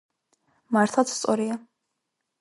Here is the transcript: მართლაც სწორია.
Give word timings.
მართლაც 0.77 1.13
სწორია. 1.17 1.61